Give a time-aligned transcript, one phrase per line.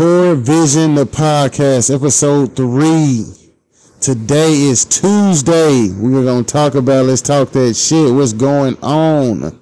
[0.00, 3.26] Poor Vision, the podcast, episode three.
[4.00, 5.90] Today is Tuesday.
[5.90, 8.10] We are going to talk about, let's talk that shit.
[8.10, 9.60] What's going on?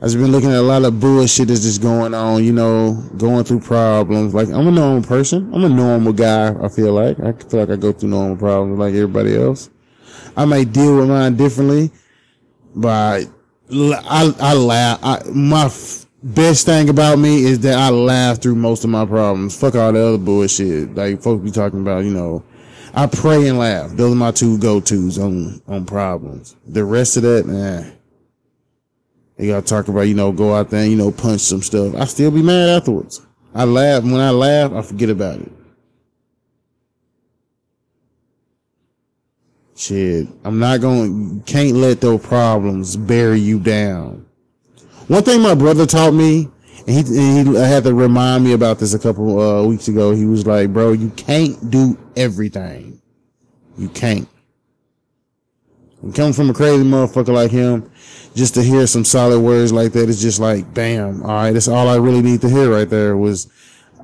[0.00, 3.42] I've been looking at a lot of bullshit that's just going on, you know, going
[3.42, 4.32] through problems.
[4.32, 5.52] Like, I'm a normal person.
[5.52, 7.18] I'm a normal guy, I feel like.
[7.18, 9.70] I feel like I go through normal problems like everybody else.
[10.36, 11.90] I may deal with mine differently,
[12.76, 13.26] but
[13.72, 15.00] I, I laugh.
[15.02, 15.68] I, my
[16.22, 19.58] best thing about me is that I laugh through most of my problems.
[19.58, 20.94] Fuck all the other bullshit.
[20.94, 22.44] Like folks be talking about, you know,
[22.94, 23.90] I pray and laugh.
[23.90, 26.56] Those are my two go-tos on, on problems.
[26.66, 27.96] The rest of that, man.
[29.36, 31.94] They gotta talk about, you know, go out there and, you know, punch some stuff.
[31.96, 33.24] I still be mad afterwards.
[33.54, 34.02] I laugh.
[34.02, 35.52] When I laugh, I forget about it.
[39.74, 41.40] Shit, I'm not gonna.
[41.44, 44.26] can't let those problems bury you down.
[45.12, 46.48] One thing my brother taught me,
[46.86, 50.12] and he, and he had to remind me about this a couple uh, weeks ago.
[50.12, 52.98] He was like, bro, you can't do everything.
[53.76, 54.26] You can't.
[56.00, 57.90] And coming from a crazy motherfucker like him,
[58.34, 61.68] just to hear some solid words like that is just like, bam, all right, that's
[61.68, 63.52] all I really need to hear right there was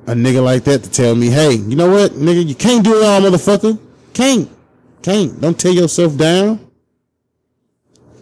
[0.05, 3.01] a nigga like that to tell me, hey, you know what, nigga, you can't do
[3.01, 3.79] it all, motherfucker.
[4.13, 4.47] Can't.
[5.01, 5.41] Can't.
[5.41, 6.69] Don't tear yourself down.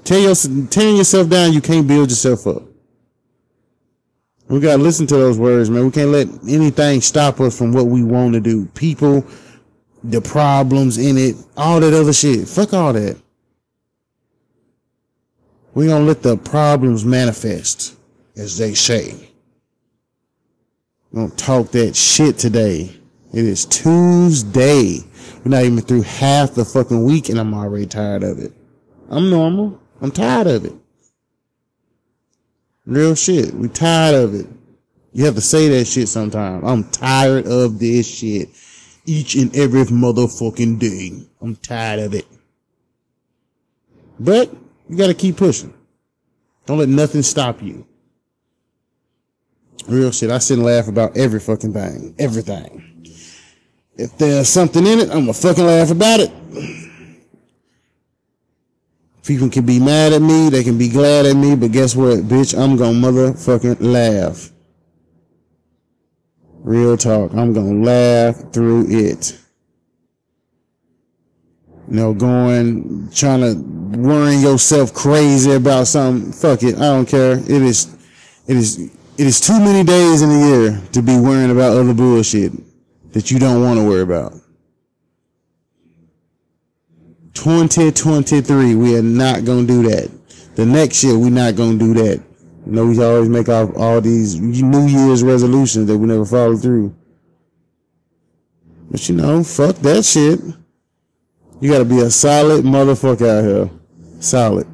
[0.05, 0.35] Tear your,
[0.67, 2.66] tearing yourself down, you can't build yourself up.
[4.49, 5.85] We gotta listen to those words, man.
[5.85, 8.65] We can't let anything stop us from what we want to do.
[8.67, 9.25] People,
[10.03, 12.47] the problems in it, all that other shit.
[12.47, 13.17] Fuck all that.
[15.73, 17.95] We gonna let the problems manifest,
[18.37, 19.13] as they say.
[21.11, 22.95] We gonna talk that shit today.
[23.33, 24.99] It is Tuesday.
[25.43, 28.53] We're not even through half the fucking week and I'm already tired of it.
[29.09, 29.79] I'm normal.
[30.01, 30.73] I'm tired of it.
[32.87, 33.53] Real shit.
[33.53, 34.47] We tired of it.
[35.11, 36.63] You have to say that shit sometime.
[36.63, 38.49] I'm tired of this shit.
[39.05, 41.27] Each and every motherfucking day.
[41.41, 42.25] I'm tired of it.
[44.17, 44.55] But
[44.89, 45.73] you gotta keep pushing.
[46.65, 47.85] Don't let nothing stop you.
[49.87, 50.31] Real shit.
[50.31, 52.15] I sit and laugh about every fucking thing.
[52.17, 53.05] Everything.
[53.97, 56.31] If there's something in it, I'm gonna fucking laugh about it.
[59.27, 62.19] People can be mad at me, they can be glad at me, but guess what,
[62.19, 62.57] bitch?
[62.57, 64.51] I'm gonna motherfucking laugh.
[66.53, 67.33] Real talk.
[67.33, 69.37] I'm gonna laugh through it.
[71.89, 76.31] You know, going, trying to worrying yourself crazy about something.
[76.31, 76.75] Fuck it.
[76.75, 77.33] I don't care.
[77.33, 77.97] It is,
[78.47, 81.93] it is, it is too many days in a year to be worrying about other
[81.93, 82.53] bullshit
[83.11, 84.33] that you don't want to worry about.
[87.37, 90.11] 2023, we are not going to do that.
[90.55, 92.23] The next year, we're not going to do that.
[92.65, 96.57] You know, we always make all, all these New Year's resolutions that we never follow
[96.57, 96.93] through.
[98.89, 100.39] But you know, fuck that shit.
[101.59, 103.69] You gotta be a solid motherfucker out here.
[104.19, 104.67] Solid.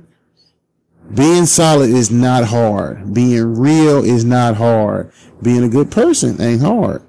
[1.13, 3.13] Being solid is not hard.
[3.13, 5.11] Being real is not hard.
[5.41, 7.01] Being a good person ain't hard.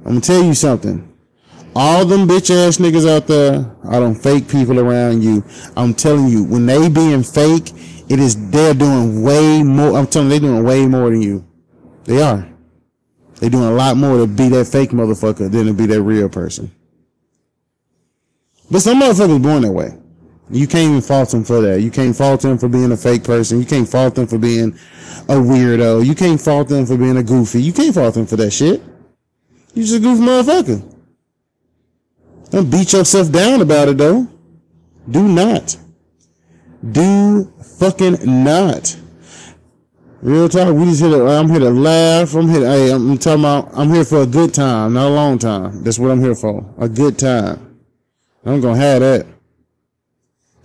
[0.00, 1.11] I'm gonna tell you something.
[1.74, 5.42] All them bitch ass niggas out there are them fake people around you.
[5.76, 7.72] I'm telling you, when they being fake,
[8.08, 9.96] it is they're doing way more.
[9.96, 11.46] I'm telling you, they're doing way more than you.
[12.04, 12.46] They are.
[13.36, 16.28] They're doing a lot more to be that fake motherfucker than to be that real
[16.28, 16.70] person.
[18.70, 19.98] But some motherfuckers born that way.
[20.50, 21.80] You can't even fault them for that.
[21.80, 23.58] You can't fault them for being a fake person.
[23.58, 24.78] You can't fault them for being
[25.28, 26.04] a weirdo.
[26.04, 27.62] You can't fault them for being a goofy.
[27.62, 28.82] You can't fault them for that shit.
[29.72, 30.92] You just a goofy motherfucker.
[32.52, 34.28] Don't beat yourself down about it though.
[35.10, 35.76] Do not.
[36.92, 38.94] Do fucking not.
[40.20, 40.74] Real talk.
[40.74, 42.34] We just here to, I'm here to laugh.
[42.34, 45.08] I'm here to, hey, I'm, I'm talking about, I'm here for a good time, not
[45.08, 45.82] a long time.
[45.82, 46.64] That's what I'm here for.
[46.78, 47.80] A good time.
[48.44, 49.26] I'm gonna have that.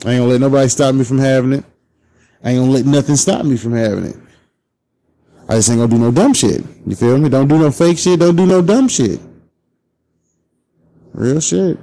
[0.05, 1.65] I ain't gonna let nobody stop me from having it.
[2.43, 4.15] I ain't gonna let nothing stop me from having it.
[5.47, 6.63] I just ain't gonna do no dumb shit.
[6.85, 7.29] You feel me?
[7.29, 8.19] Don't do no fake shit.
[8.19, 9.21] Don't do no dumb shit.
[11.17, 11.79] Real shit.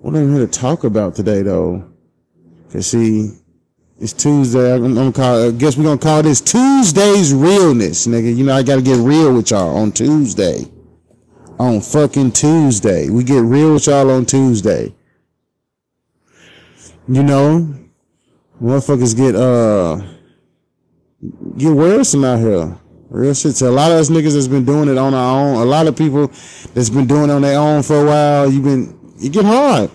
[0.00, 1.92] What I'm here to talk about today, though,
[2.72, 3.32] cause see,
[4.00, 4.74] it's Tuesday.
[4.74, 5.48] I'm, I'm call.
[5.48, 8.34] I guess we're gonna call this Tuesday's realness, nigga.
[8.34, 10.64] You know, I gotta get real with y'all on Tuesday.
[11.58, 14.94] On fucking Tuesday, we get real with y'all on Tuesday.
[17.06, 17.74] You know,
[18.60, 20.00] motherfuckers get uh
[21.58, 22.78] get worrisome out here.
[23.12, 23.56] Real shit.
[23.56, 25.56] So a lot of us niggas that's been doing it on our own.
[25.56, 26.28] A lot of people
[26.72, 28.50] that's been doing it on their own for a while.
[28.50, 29.90] You've been you get hard.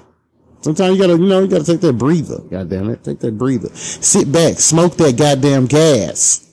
[0.61, 2.39] Sometimes you gotta, you know, you gotta take that breather.
[2.39, 3.03] God damn it.
[3.03, 3.69] Take that breather.
[3.69, 4.59] Sit back.
[4.59, 6.47] Smoke that goddamn gas.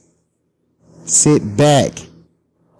[1.04, 1.92] Sit back.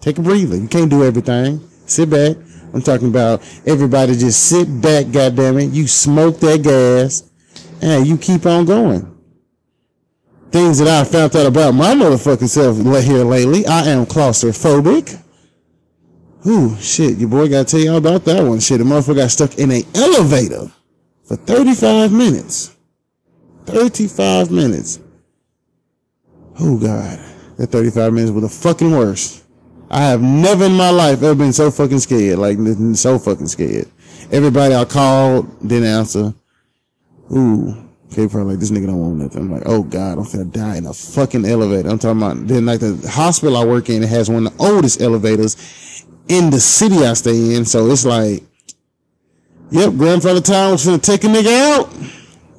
[0.01, 0.57] Take a breather.
[0.57, 1.61] You can't do everything.
[1.87, 2.37] Sit back.
[2.73, 5.73] I'm talking about everybody just sit back, goddamn it.
[5.73, 7.31] You smoke that gas
[7.83, 9.14] and you keep on going.
[10.55, 13.67] Things that I found out about my motherfucking self here lately.
[13.67, 15.21] I am claustrophobic.
[16.47, 18.61] Ooh, shit, your boy gotta tell y'all about that one.
[18.61, 20.71] Shit, the motherfucker got stuck in an elevator
[21.25, 22.73] for 35 minutes.
[23.67, 25.01] 35 minutes.
[26.61, 27.19] Oh God,
[27.57, 29.43] that 35 minutes was the fucking worst.
[29.91, 32.59] I have never in my life ever been so fucking scared, like
[32.95, 33.89] so fucking scared.
[34.31, 36.33] Everybody I called didn't answer.
[37.33, 39.43] Ooh, okay, probably like this nigga don't want nothing.
[39.43, 41.89] I'm like, oh God, I'm gonna die in a fucking elevator.
[41.89, 44.65] I'm talking about then like the hospital I work in it has one of the
[44.65, 47.65] oldest elevators in the city I stay in.
[47.65, 48.45] So it's like,
[49.71, 51.93] yep, grandfather time was gonna take a nigga out,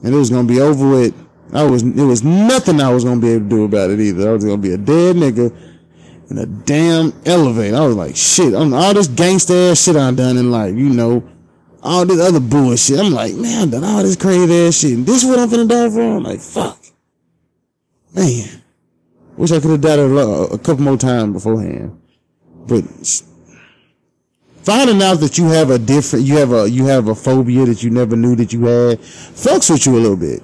[0.04, 1.16] and it was gonna be over with.
[1.54, 4.30] I was, it was nothing I was gonna be able to do about it either.
[4.30, 5.56] I was gonna be a dead nigga
[6.30, 7.78] in a damn elevator.
[7.78, 10.90] I was like, shit, I'm all this gangster ass shit I done in life, you
[10.90, 11.24] know,
[11.86, 13.00] all this other bullshit.
[13.00, 15.50] I'm like, man, I've done all this crazy ass shit, and this is what I'm
[15.50, 16.02] gonna die for.
[16.02, 16.80] I'm like, fuck,
[18.14, 18.62] man.
[19.38, 22.02] Wish I could have died a, a couple more times beforehand,
[22.68, 22.84] but
[24.64, 27.84] finding out that you have a different, you have a, you have a phobia that
[27.84, 30.42] you never knew that you had, fucks with you a little bit.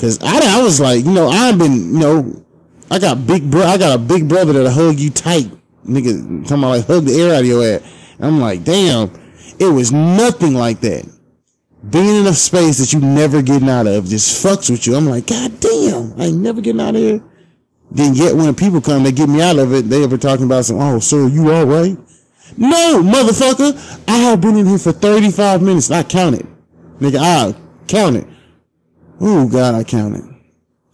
[0.00, 2.44] Cause I, I was like, you know, I've been, you know,
[2.90, 5.50] I got big bro, I got a big brother that'll hug you tight,
[5.86, 6.42] nigga.
[6.42, 7.82] Talking about like hug the air out of your ass.
[8.20, 9.10] I'm like, damn,
[9.58, 11.08] it was nothing like that.
[11.90, 14.96] Being in a space that you never getting out of just fucks with you.
[14.96, 17.22] I'm like, god damn, I ain't never getting out of here.
[17.90, 19.88] Then yet when people come, they get me out of it.
[19.88, 21.96] They ever talking about some, oh, sir, you all right?
[22.56, 24.08] No, motherfucker.
[24.08, 25.90] I have been in here for 35 minutes.
[25.90, 26.46] I counted.
[26.98, 27.54] Nigga, I
[27.86, 28.26] counted.
[29.20, 30.34] Oh, God, I counted.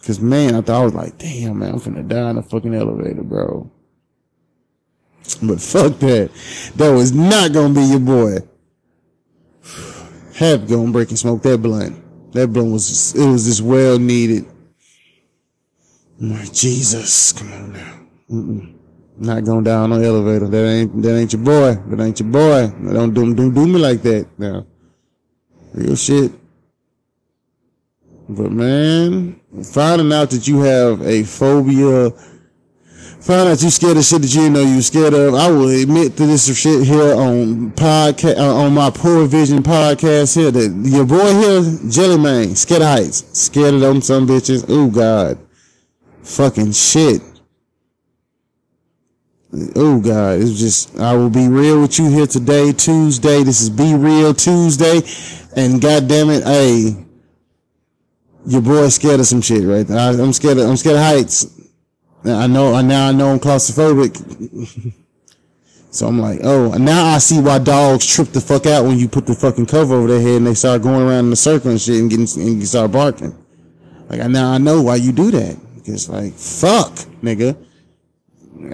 [0.03, 2.75] Cause man, I thought I was like, damn, man, I'm finna die in a fucking
[2.75, 3.71] elevator, bro.
[5.43, 6.31] But fuck that.
[6.77, 8.39] That was not gonna be your boy.
[10.41, 12.33] Have to go and break and smoke that blunt.
[12.33, 14.47] That blunt was, it was just well needed.
[16.19, 18.01] I'm Jesus, come on now.
[18.31, 18.75] Mm-mm.
[19.19, 20.49] Not going down on elevator.
[20.49, 21.75] That ain't that ain't your boy.
[21.75, 22.69] That ain't your boy.
[22.91, 24.27] Don't do don't do me like that.
[24.39, 24.67] Now,
[25.75, 26.33] real shit.
[28.27, 32.13] But man, finding out that you have a phobia,
[33.21, 35.35] finding out you scared of shit that you know you scared of.
[35.35, 40.35] I will admit to this shit here on podcast uh, on my Poor Vision podcast
[40.35, 44.65] here that your boy here, Jelly Man, scared of heights, scared of them some bitches.
[44.69, 45.39] Oh God,
[46.23, 47.21] fucking shit.
[49.75, 53.43] Oh God, it's just I will be real with you here today, Tuesday.
[53.43, 55.03] This is Be Real Tuesday,
[55.57, 57.05] and God damn it, hey,
[58.47, 59.87] your boy scared of some shit, right?
[59.87, 59.99] there.
[59.99, 61.60] I, am scared of I'm scared of heights.
[62.25, 64.93] I know, I now I know I'm claustrophobic.
[65.91, 69.09] so I'm like, oh, now I see why dogs trip the fuck out when you
[69.09, 71.71] put the fucking cover over their head and they start going around in a circle
[71.71, 73.37] and shit and getting and start barking.
[74.09, 77.57] Like I now I know why you do that because like fuck, nigga.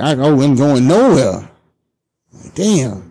[0.00, 1.49] I wasn't going nowhere.
[2.32, 3.06] Like, damn.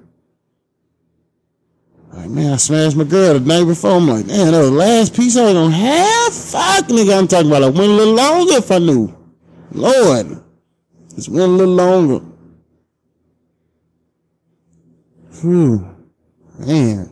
[2.11, 3.91] Like, man, I smashed my girl the night before.
[3.91, 6.33] I'm like, damn, that was the last piece I was gonna have?
[6.33, 9.25] Fuck, nigga, I'm talking about I went a little longer if I knew.
[9.75, 10.42] Lord.
[11.13, 12.25] Just went a little longer.
[15.42, 15.96] Whew.
[16.60, 17.12] Man.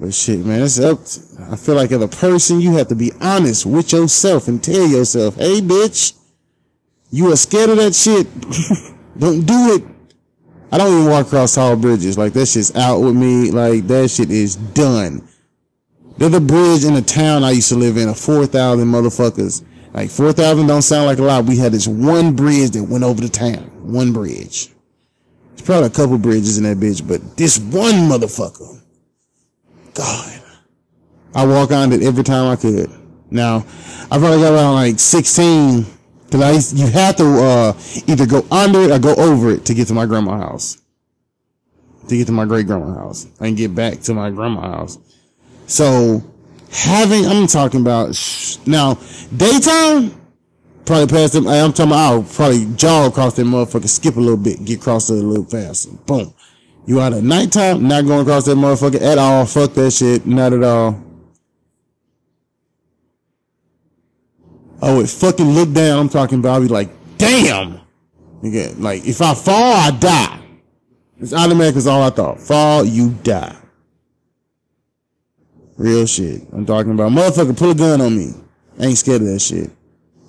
[0.00, 1.04] But shit, man, it's up.
[1.04, 4.62] To, I feel like as a person, you have to be honest with yourself and
[4.62, 6.16] tell yourself, hey, bitch,
[7.10, 8.26] you are scared of that shit.
[9.18, 9.84] Don't do it.
[10.70, 12.18] I don't even walk across tall bridges.
[12.18, 13.50] Like that shit's out with me.
[13.50, 15.26] Like that shit is done.
[16.18, 19.64] There's a bridge in a town I used to live in, a 4,000 motherfuckers.
[19.98, 21.44] Like 4,000 don't sound like a lot.
[21.46, 23.64] We had this one bridge that went over the town.
[23.82, 24.68] One bridge.
[25.54, 28.80] It's probably a couple bridges in that bitch, but this one motherfucker.
[29.94, 30.40] God.
[31.34, 32.92] I walk on it every time I could.
[33.28, 33.66] Now,
[34.08, 35.84] I probably got around like 16
[36.30, 37.72] Cause I used, you have to uh,
[38.06, 40.78] either go under it or go over it to get to my grandma's house.
[42.08, 44.98] To get to my great grandma's house and get back to my grandma's house.
[45.66, 46.22] So
[46.70, 48.98] having, I'm talking about sh- now
[49.36, 50.14] daytime,
[50.84, 51.46] probably past them.
[51.48, 55.10] I'm talking about I'll probably jog across that motherfucker, skip a little bit, get across
[55.10, 55.90] it a little faster.
[56.06, 56.34] Boom.
[56.86, 59.44] You out at nighttime, not going across that motherfucker at all.
[59.44, 60.26] Fuck that shit.
[60.26, 60.98] Not at all.
[64.80, 65.98] I would fucking look down.
[65.98, 67.80] I'm talking about, I'd be like, damn.
[68.42, 70.40] Nigga, like, if I fall, I die.
[71.20, 72.40] It's automatic is all I thought.
[72.40, 73.54] Fall, you die.
[75.78, 76.42] Real shit.
[76.52, 78.34] I'm talking about motherfucker pull a gun on me.
[78.78, 79.70] I ain't scared of that shit.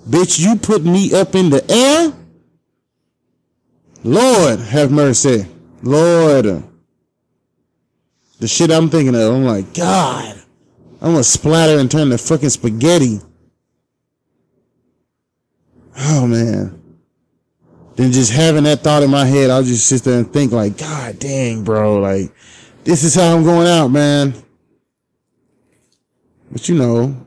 [0.08, 2.12] Bitch, you put me up in the air?
[4.04, 5.46] Lord have mercy.
[5.82, 6.62] Lord.
[8.38, 10.40] The shit I'm thinking of, I'm like, God,
[11.02, 13.20] I'm gonna splatter and turn to fucking spaghetti.
[15.98, 16.80] Oh man.
[17.96, 20.78] Then just having that thought in my head, I'll just sit there and think like,
[20.78, 22.32] God dang, bro, like,
[22.84, 24.32] this is how I'm going out, man.
[26.50, 27.26] But you know,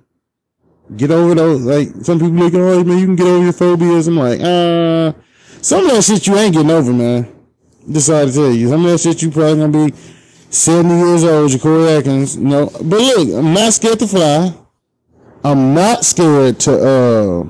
[0.96, 4.08] get over those, like, some people like, oh, man, you can get over your phobias.
[4.08, 5.14] I'm like, uh,
[5.62, 7.28] some of that shit you ain't getting over, man.
[7.90, 8.70] Decided to tell you.
[8.70, 9.96] Some of that shit you probably gonna be
[10.50, 12.70] 70 years old, Jacory Atkins, you know.
[12.82, 14.54] But look, I'm not scared to fly.
[15.44, 17.44] I'm not scared to, uh,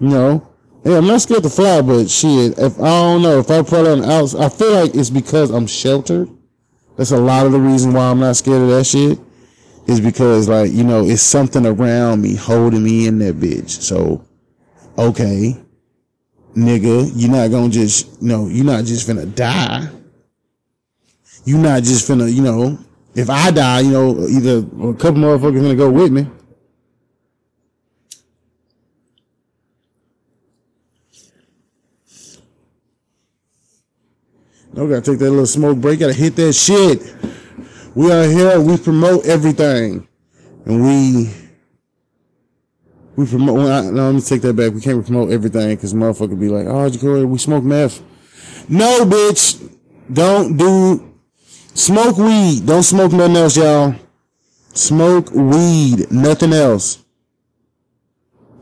[0.00, 0.48] you know,
[0.84, 3.86] yeah, I'm not scared to fly, but shit, if I don't know, if I put
[3.86, 6.28] on the outside, I feel like it's because I'm sheltered.
[6.96, 9.18] That's a lot of the reason why I'm not scared of that shit.
[9.86, 13.70] Is because like, you know, it's something around me holding me in that bitch.
[13.70, 14.24] So,
[14.96, 15.56] okay,
[16.56, 19.88] nigga, you're not gonna just, you know, you're not just finna die.
[21.44, 22.78] You're not just finna, you know,
[23.14, 26.26] if I die, you know, either a couple motherfuckers gonna go with me.
[34.74, 36.00] No, gotta take that little smoke break.
[36.00, 37.02] Gotta hit that shit.
[37.94, 38.60] We are here.
[38.60, 40.08] We promote everything,
[40.64, 41.30] and we
[43.16, 43.56] we promote.
[43.56, 44.72] Well, no, let me take that back.
[44.72, 48.02] We can't promote everything because motherfucker be like, "Oh, Jacory, we smoke meth."
[48.68, 49.70] No, bitch.
[50.12, 51.14] Don't do
[51.74, 52.66] smoke weed.
[52.66, 53.94] Don't smoke nothing else, y'all.
[54.74, 56.98] Smoke weed, nothing else.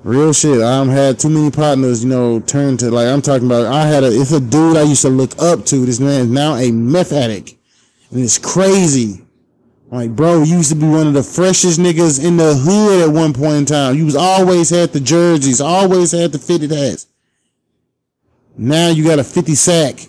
[0.02, 0.60] Real shit.
[0.60, 3.66] I've had too many partners, you know, turn to like I'm talking about.
[3.66, 5.86] I had a it's a dude I used to look up to.
[5.86, 7.54] This man is now a meth addict,
[8.10, 9.24] and it's crazy.
[9.90, 13.12] Like, bro, you used to be one of the freshest niggas in the hood at
[13.12, 13.96] one point in time.
[13.96, 17.06] You was always had the jerseys, always had the fitted hats.
[18.56, 20.00] Now you got a 50 sack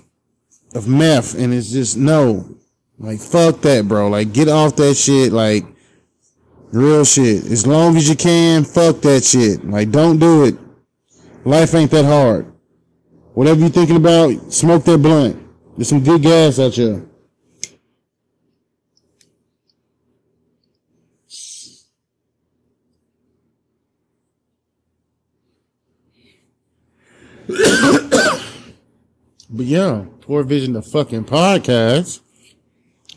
[0.75, 2.57] of meth, and it's just no.
[2.99, 4.09] Like, fuck that, bro.
[4.09, 5.31] Like, get off that shit.
[5.31, 5.65] Like,
[6.71, 7.45] Real shit.
[7.51, 9.67] As long as you can, fuck that shit.
[9.67, 10.55] Like, don't do it.
[11.43, 12.51] Life ain't that hard.
[13.33, 15.37] Whatever you're thinking about, smoke that blunt.
[15.75, 17.05] There's some good gas out here.
[29.51, 32.21] But yeah, Poor Vision the fucking podcast.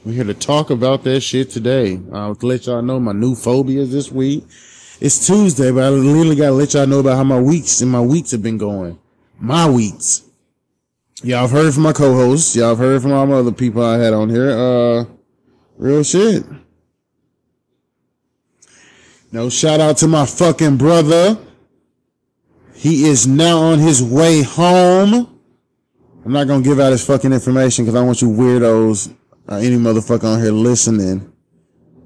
[0.05, 2.01] We're here to talk about that shit today.
[2.13, 4.45] I'll let y'all know my new phobias this week.
[5.01, 8.01] It's Tuesday, but I literally gotta let y'all know about how my weeks and my
[8.01, 8.99] weeks have been going.
[9.39, 10.23] My weeks.
[11.23, 12.57] Y'all have heard from my co-hosts.
[12.57, 14.51] Y'all have heard from all my other people I had on here.
[14.51, 15.05] Uh,
[15.77, 16.45] real shit.
[19.31, 21.39] No shout out to my fucking brother.
[22.75, 25.34] He is now on his way home.
[26.25, 29.15] I'm not gonna give out his fucking information because I want you weirdos
[29.47, 31.31] or any motherfucker on here listening.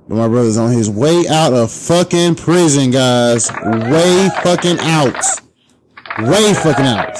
[0.08, 3.48] But my brother's on his way out of fucking prison, guys.
[3.52, 5.24] Way fucking out.
[6.18, 7.16] Way fucking out.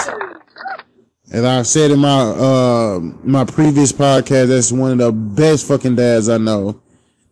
[1.31, 5.95] As I said in my uh my previous podcast, that's one of the best fucking
[5.95, 6.81] dads I know.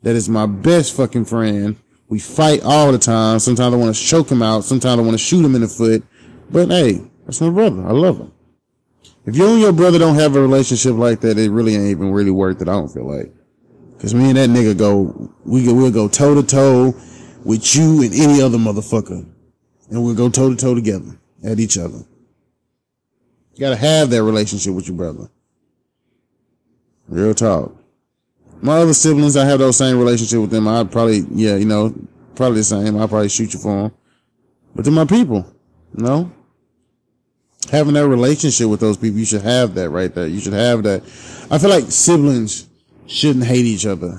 [0.03, 1.75] That is my best fucking friend.
[2.09, 3.41] We fight all the time.
[3.41, 4.63] Sometimes I want to choke him out.
[4.63, 6.05] Sometimes I want to shoot him in the foot.
[6.51, 7.85] But hey, that's my brother.
[7.85, 8.33] I love him.
[9.27, 12.13] If you and your brother don't have a relationship like that, it really ain't even
[12.13, 12.69] really worth it.
[12.69, 13.33] I don't feel like.
[13.99, 16.95] Cause me and that nigga go, we we'll go toe to toe
[17.45, 19.27] with you and any other motherfucker.
[19.91, 21.99] And we'll go toe to toe together at each other.
[23.55, 25.29] You gotta have that relationship with your brother.
[27.09, 27.75] Real talk.
[28.61, 30.69] My other siblings, I have those same relationship with them.
[30.69, 31.95] I'd probably, yeah, you know,
[32.35, 32.97] probably the same.
[32.97, 33.93] I'd probably shoot you for them.
[34.75, 35.47] But they're my people,
[35.97, 36.33] you know?
[37.71, 40.27] Having that relationship with those people, you should have that right there.
[40.27, 41.03] You should have that.
[41.51, 42.69] I feel like siblings
[43.07, 44.19] shouldn't hate each other.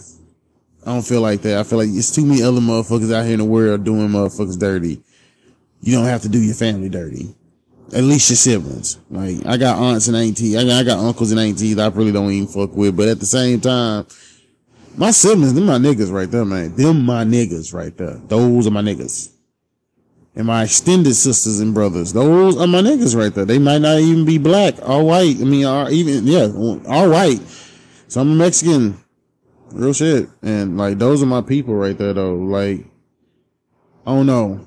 [0.85, 1.57] I don't feel like that.
[1.57, 4.57] I feel like it's too many other motherfuckers out here in the world doing motherfuckers
[4.57, 5.01] dirty.
[5.81, 7.35] You don't have to do your family dirty.
[7.93, 8.97] At least your siblings.
[9.09, 10.55] Like, I got aunts and aunties.
[10.55, 12.97] I got, I got uncles and aunties that I really don't even fuck with.
[12.97, 14.07] But at the same time,
[14.95, 16.75] my siblings, them my niggas right there, man.
[16.75, 18.15] Them my niggas right there.
[18.27, 19.36] Those are my niggas
[20.37, 22.13] and my extended sisters and brothers.
[22.13, 23.43] Those are my niggas right there.
[23.43, 25.35] They might not even be black or white.
[25.41, 26.47] I mean, or even, yeah,
[26.87, 27.41] all white.
[28.07, 29.03] So I'm Mexican.
[29.71, 30.29] Real shit.
[30.43, 32.35] And like, those are my people right there though.
[32.35, 32.85] Like,
[34.05, 34.63] I don't know.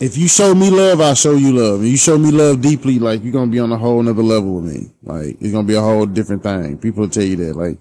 [0.00, 1.80] If you show me love, I'll show you love.
[1.82, 4.60] If you show me love deeply, like, you're gonna be on a whole nother level
[4.60, 4.92] with me.
[5.02, 6.78] Like, it's gonna be a whole different thing.
[6.78, 7.56] People will tell you that.
[7.56, 7.78] Like,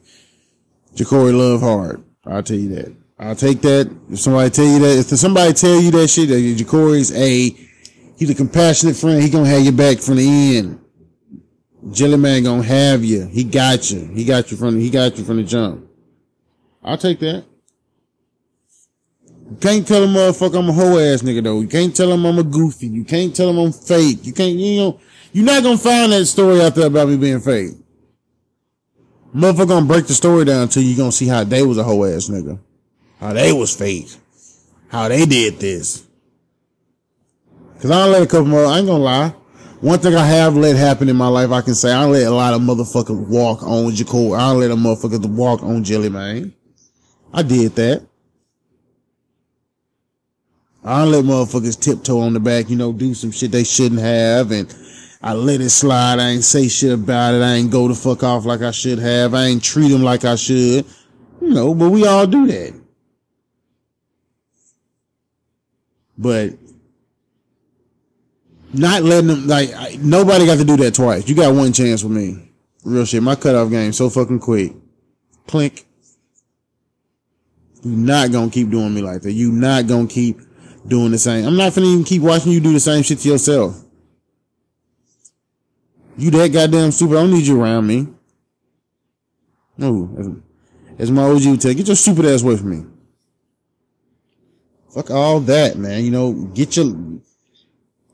[0.96, 2.04] Jacory love hard.
[2.26, 3.05] I'll tell you that.
[3.18, 3.90] I'll take that.
[4.12, 7.50] If somebody tell you that, if somebody tell you that shit, that Jacory's a,
[8.18, 10.82] he's a compassionate friend, he gonna have your back from the end.
[11.92, 13.28] Jelly Man gonna have you.
[13.28, 14.08] He got you.
[14.14, 15.88] He got you from he got you from the jump.
[16.84, 17.46] I'll take that.
[19.50, 21.62] You can't tell a motherfucker I'm a hoe ass nigga though.
[21.62, 22.88] You can't tell him I'm a goofy.
[22.88, 24.26] You can't tell him I'm fake.
[24.26, 25.00] You can't, you know,
[25.32, 27.74] you're not gonna find that story out there about me being fake.
[29.34, 30.82] Motherfucker gonna break the story down you.
[30.82, 32.60] You gonna see how they was a hoe ass nigga.
[33.26, 34.08] How they was fake.
[34.88, 36.06] How they did this.
[37.82, 39.30] Cause I let a couple more, I ain't gonna lie.
[39.82, 42.30] One thing I have let happen in my life, I can say I let a
[42.30, 44.34] lot of motherfuckers walk on Jacob.
[44.34, 46.54] I let a motherfucker walk on Jelly Man.
[47.34, 48.06] I did that.
[50.84, 54.52] I let motherfuckers tiptoe on the back, you know, do some shit they shouldn't have,
[54.52, 54.72] and
[55.24, 56.20] I let it slide.
[56.20, 57.42] I ain't say shit about it.
[57.42, 59.34] I ain't go the fuck off like I should have.
[59.34, 60.86] I ain't treat them like I should.
[61.42, 62.85] You know, but we all do that.
[66.18, 66.54] But
[68.74, 71.28] not letting them like I, nobody got to do that twice.
[71.28, 72.52] You got one chance with me.
[72.84, 73.24] Real shit.
[73.24, 74.74] My cutoff game so fucking quick.
[75.48, 75.86] Clink.
[77.84, 79.32] You not gonna keep doing me like that.
[79.32, 80.40] You not gonna keep
[80.88, 81.46] doing the same.
[81.46, 83.82] I'm not gonna even keep watching you do the same shit to yourself.
[86.18, 87.18] You that goddamn stupid.
[87.18, 88.08] I don't need you around me.
[89.78, 90.30] No, as,
[91.00, 92.86] as my OG would tell, get your stupid ass away from me.
[94.96, 96.06] Fuck all that, man.
[96.06, 96.96] You know, get your.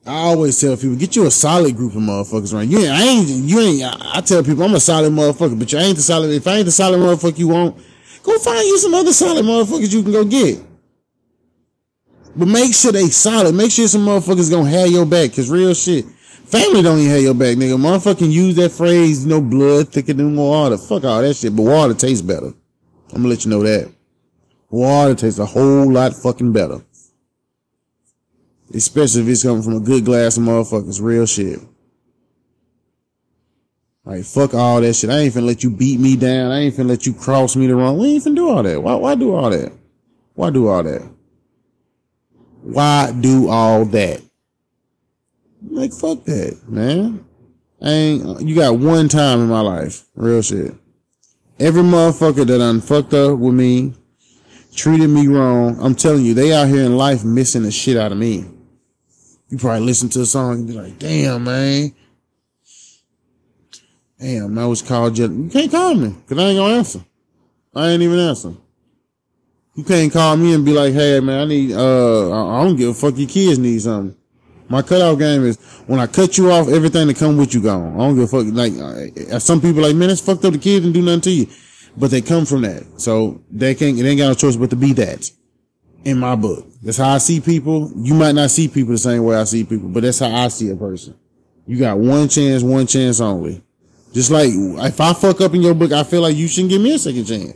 [0.03, 2.71] I always tell people, get you a solid group of motherfuckers around.
[2.71, 3.83] You ain't, I ain't, you ain't.
[3.83, 6.31] I, I tell people, I'm a solid motherfucker, but you ain't the solid.
[6.31, 7.77] If I ain't the solid motherfucker you want,
[8.23, 10.59] go find you some other solid motherfuckers you can go get.
[12.35, 13.53] But make sure they solid.
[13.53, 15.35] Make sure some motherfuckers gonna have your back.
[15.35, 17.77] Cause real shit, family don't even have your back, nigga.
[17.77, 20.79] Motherfucking use that phrase, you know, blood thicker than water.
[20.79, 21.55] Fuck all that shit.
[21.55, 22.47] But water tastes better.
[22.47, 23.93] I'm gonna let you know that.
[24.71, 26.81] Water tastes a whole lot fucking better.
[28.73, 31.01] Especially if it's coming from a good glass of motherfuckers.
[31.01, 31.59] Real shit.
[34.05, 35.09] Like, fuck all that shit.
[35.09, 36.51] I ain't finna let you beat me down.
[36.51, 37.97] I ain't finna let you cross me the wrong.
[37.97, 38.81] We ain't finna do all that.
[38.81, 39.73] Why, why do all that?
[40.33, 41.01] Why do all that?
[42.63, 44.21] Why do all that?
[45.69, 47.25] Like, fuck that, man.
[47.81, 50.05] I ain't, you got one time in my life.
[50.15, 50.73] Real shit.
[51.59, 53.93] Every motherfucker that done fucked up with me,
[54.73, 58.11] treated me wrong, I'm telling you, they out here in life missing the shit out
[58.11, 58.45] of me.
[59.49, 61.93] You probably listen to a song and be like, damn, man.
[64.19, 65.31] Damn, I was called you.
[65.31, 67.03] You can't call me, cause I ain't gonna answer.
[67.73, 68.53] I ain't even answer.
[69.75, 72.89] You can't call me and be like, hey man, I need uh I don't give
[72.89, 74.15] a fuck your kids need something.
[74.69, 75.57] My cutoff game is
[75.87, 77.95] when I cut you off, everything that come with you gone.
[77.95, 78.45] I don't give a fuck.
[78.53, 80.53] Like some people like, man, it's fucked up.
[80.53, 81.47] The kids and do nothing to you,
[81.97, 83.97] but they come from that, so they can't.
[83.97, 85.29] They ain't got no choice but to be that.
[86.03, 87.91] In my book, that's how I see people.
[87.95, 90.47] You might not see people the same way I see people, but that's how I
[90.47, 91.15] see a person.
[91.67, 93.61] You got one chance, one chance only.
[94.11, 96.81] Just like if I fuck up in your book, I feel like you shouldn't give
[96.81, 97.55] me a second chance.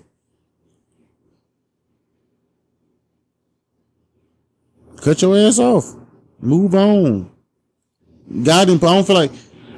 [4.97, 5.95] Cut your ass off.
[6.39, 7.29] Move on.
[8.43, 9.31] God didn't, I don't feel like,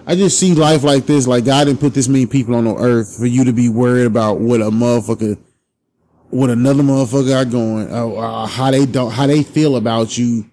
[0.09, 1.27] I just see life like this.
[1.27, 4.05] Like God didn't put this many people on the earth for you to be worried
[4.05, 5.37] about what a motherfucker,
[6.29, 10.49] what another motherfucker are going, uh, uh, how they don't, how they feel about you.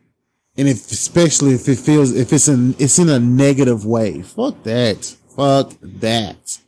[0.56, 4.22] And if, especially if it feels, if it's in, it's in a negative way.
[4.22, 5.04] Fuck that.
[5.36, 6.58] Fuck that.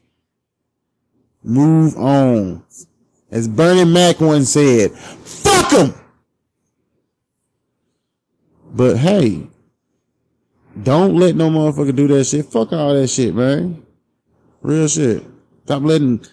[1.43, 2.63] Move on.
[3.33, 5.95] As Bernie Mac once said, fuck them.
[8.73, 9.49] But hey,
[10.83, 12.47] don't let no motherfucker do that shit.
[12.47, 13.83] Fuck all that shit, man.
[14.61, 15.23] Real shit.
[15.65, 16.25] Stop letting,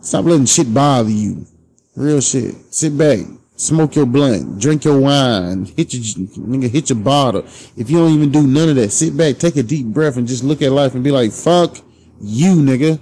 [0.00, 1.46] stop letting shit bother you.
[1.94, 2.54] Real shit.
[2.70, 3.20] Sit back,
[3.56, 7.44] smoke your blunt, drink your wine, hit your nigga, hit your bottle.
[7.76, 10.26] If you don't even do none of that, sit back, take a deep breath, and
[10.26, 11.78] just look at life and be like, "Fuck
[12.20, 13.00] you, nigga.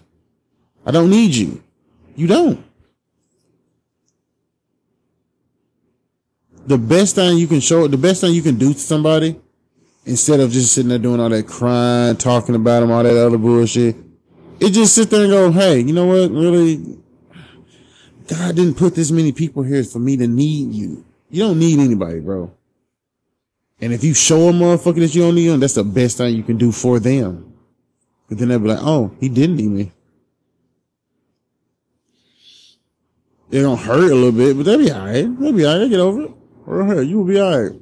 [0.85, 1.63] I don't need you.
[2.17, 2.65] You don't."
[6.67, 9.41] The best thing you can show, the best thing you can do to somebody
[10.05, 13.39] instead of just sitting there doing all that crying, talking about them, all that other
[13.39, 13.97] bullshit.
[14.59, 16.31] It just sit there and go, hey, you know what?
[16.31, 16.99] Really,
[18.29, 21.05] God didn't put this many people here for me to need you.
[21.31, 22.53] You don't need anybody, bro.
[23.81, 26.35] And if you show a motherfucker that you don't need them, that's the best thing
[26.37, 27.55] you can do for them.
[28.29, 29.93] But then they'll be like, oh, he didn't need me.
[33.51, 35.41] It don't hurt a little bit, but they'll be alright.
[35.41, 35.81] They'll be alright.
[35.81, 36.31] They'll get over it.
[36.67, 37.81] Right here, you will be alright.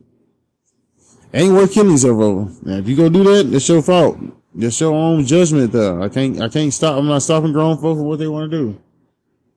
[1.32, 2.50] Ain't worth yourself over.
[2.62, 4.18] Now, if you go do that, that's your fault.
[4.54, 6.02] That's your own judgment though.
[6.02, 6.96] I can't, I can't stop.
[6.96, 8.80] I'm not stopping grown folks for what they want to do.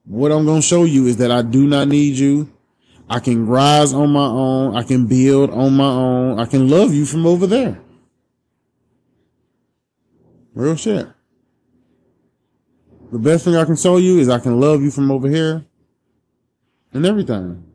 [0.06, 2.52] What I'm going to show you is that I do not need you.
[3.10, 4.76] I can rise on my own.
[4.76, 6.40] I can build on my own.
[6.40, 7.80] I can love you from over there.
[10.54, 11.08] Real shit.
[13.12, 15.66] the best thing I can show you is I can love you from over here
[16.94, 17.71] and everything.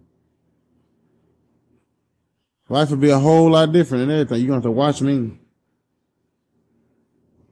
[2.68, 4.40] Life would be a whole lot different and everything.
[4.40, 5.38] You're to have to watch me.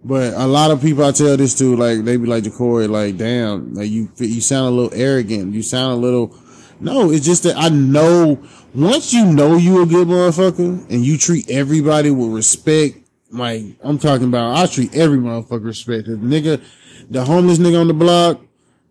[0.03, 3.17] But a lot of people I tell this to, like, they be like, Jacory, like,
[3.17, 5.55] damn, like, you, you sound a little arrogant.
[5.55, 6.37] You sound a little,
[6.79, 8.43] no, it's just that I know,
[8.75, 12.99] once you know you a good motherfucker and you treat everybody with respect,
[13.31, 16.07] like, I'm talking about, I treat every motherfucker respect.
[16.07, 16.63] The nigga,
[17.09, 18.41] the homeless nigga on the block,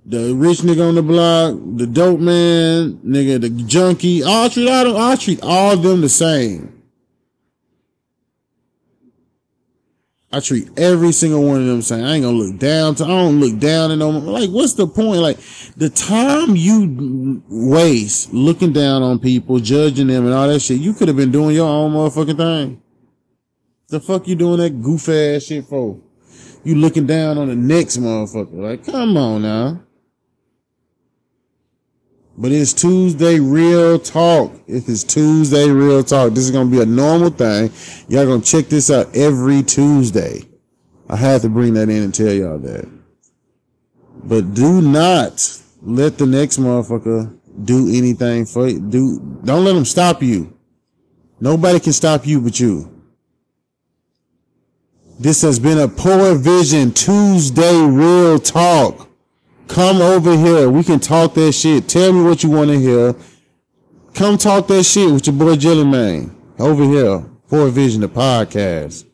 [0.05, 4.23] the rich nigga on the block, the dope man, nigga, the junkie.
[4.23, 6.83] I treat all them, I treat all them the same.
[10.33, 13.07] I treat every single one of them saying I ain't gonna look down to I
[13.07, 14.25] don't look down and them.
[14.25, 15.21] Like, what's the point?
[15.21, 15.37] Like
[15.77, 20.93] the time you waste looking down on people, judging them and all that shit, you
[20.93, 22.81] could have been doing your own motherfucking thing.
[23.89, 25.99] The fuck you doing that goof ass shit for?
[26.63, 28.55] You looking down on the next motherfucker.
[28.55, 29.83] Like, come on now.
[32.36, 34.52] But it's Tuesday real talk.
[34.67, 37.72] If it's Tuesday real talk, this is to be a normal thing.
[38.08, 40.41] Y'all to check this out every Tuesday.
[41.10, 42.89] I have to bring that in and tell y'all that.
[44.24, 48.80] But do not let the next motherfucker do anything for you.
[48.80, 50.58] Do, don't let them stop you.
[51.39, 52.89] Nobody can stop you but you.
[55.19, 59.08] This has been a Poor Vision Tuesday real talk.
[59.67, 60.69] Come over here.
[60.69, 61.88] We can talk that shit.
[61.88, 63.15] Tell me what you want to hear.
[64.13, 67.26] Come talk that shit with your boy Jelly Man over here.
[67.47, 69.06] Poor Vision, the podcast.